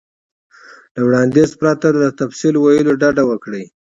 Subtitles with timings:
[0.93, 3.63] له وړاندیز پرته له تفصیل ویلو ډډه وکړئ.